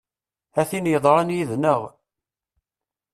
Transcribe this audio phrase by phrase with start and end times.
[0.59, 1.81] A tin yeḍran yid-neɣ!